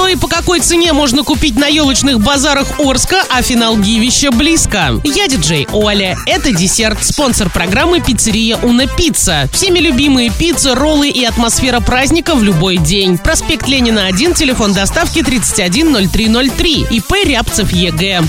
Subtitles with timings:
[0.00, 4.98] Что и по какой цене можно купить на елочных базарах Орска, а финал Гивища близко.
[5.04, 6.16] Я диджей Оля.
[6.24, 7.04] Это десерт.
[7.04, 9.46] Спонсор программы пиццерия Уна Пицца.
[9.52, 13.18] Всеми любимые пиццы, роллы и атмосфера праздника в любой день.
[13.18, 16.86] Проспект Ленина 1, телефон доставки 310303.
[16.92, 18.22] ИП Рябцев Е.Г..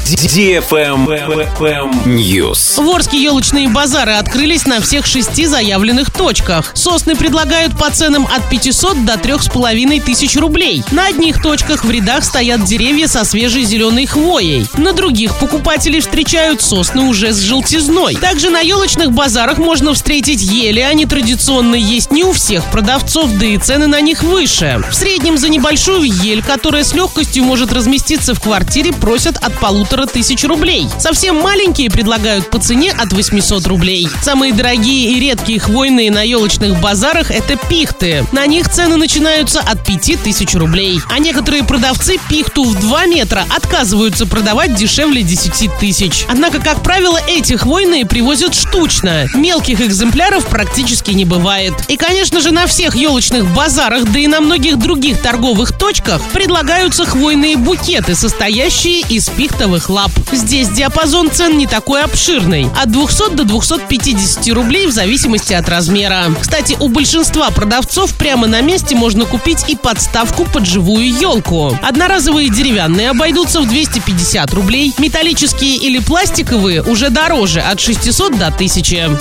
[2.05, 2.83] News.
[2.83, 6.73] В Орске елочные базары открылись на всех шести заявленных точках.
[6.73, 10.83] Сосны предлагают по ценам от 500 до 3,5 тысяч рублей.
[10.91, 14.65] На одних точках в рядах стоят деревья со свежей зеленой хвоей.
[14.77, 18.15] На других покупатели встречают сосны уже с желтизной.
[18.15, 20.79] Также на елочных базарах можно встретить ели.
[20.79, 24.83] Они традиционно есть не у всех продавцов, да и цены на них выше.
[24.89, 30.05] В среднем за небольшую ель, которая с легкостью может разместиться в квартире, просят от полутора
[30.05, 30.87] тысяч рублей.
[30.99, 34.07] Совсем маленькие предлагают по цене от 800 рублей.
[34.21, 38.25] Самые дорогие и редкие хвойные на елочных базарах– это пихты.
[38.31, 40.99] На них цены начинаются от 5000 рублей.
[41.09, 46.25] А некоторые продавцы пихту в 2 метра отказываются продавать дешевле 10 тысяч.
[46.29, 49.27] Однако, как правило, эти хвойные привозят штучно.
[49.35, 51.73] Мелких экземпляров практически не бывает.
[51.89, 57.05] И, конечно же, на всех елочных базарах, да и на многих других торговых точках предлагаются
[57.05, 60.11] хвойные букеты, состоящие из пихтовых лап.
[60.31, 62.67] Здесь диапазон цен не такой обширный.
[62.81, 66.25] От 200 до 250 рублей в зависимости от размера.
[66.39, 71.40] Кстати, у большинства продавцов прямо на месте можно купить и подставку под живую елку.
[71.81, 79.17] Одноразовые деревянные обойдутся в 250 рублей, металлические или пластиковые уже дороже, от 600 до 1000.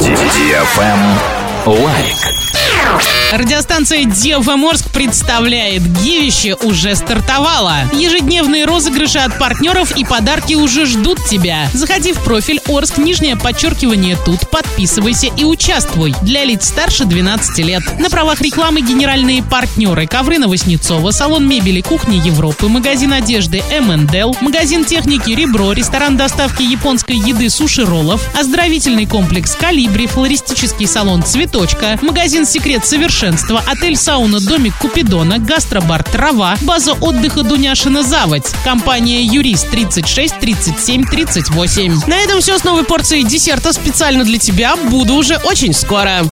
[1.66, 2.29] Лайк.
[3.32, 7.76] Радиостанция DFM Орск представляет Гивище уже стартовала.
[7.92, 11.68] Ежедневные розыгрыши от партнеров и подарки уже ждут тебя.
[11.72, 16.12] Заходи в профиль Орск, нижнее подчеркивание тут, подписывайся и участвуй.
[16.22, 18.00] Для лиц старше 12 лет.
[18.00, 24.84] На правах рекламы генеральные партнеры Ковры Новоснецова, салон мебели Кухни Европы, магазин одежды M&L, магазин
[24.84, 32.44] техники Ребро, ресторан доставки японской еды Суши Роллов, оздоровительный комплекс Калибри, флористический салон Цветочка, магазин
[32.44, 32.84] Секрет
[33.20, 41.04] Совершенства, отель Сауна Домик Купидона, гастробар Трава, база отдыха Дуняшина Заводь, компания Юрист 36 37
[41.04, 42.00] 38.
[42.06, 44.74] На этом все с новой порцией десерта специально для тебя.
[44.74, 46.22] Буду уже очень скоро.